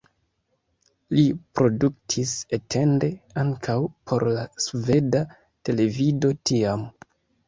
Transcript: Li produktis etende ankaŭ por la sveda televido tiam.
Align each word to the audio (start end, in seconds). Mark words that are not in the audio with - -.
Li 1.17 1.25
produktis 1.57 2.31
etende 2.57 3.09
ankaŭ 3.41 3.75
por 4.13 4.25
la 4.39 4.47
sveda 4.65 5.21
televido 5.71 6.33
tiam. 6.51 6.87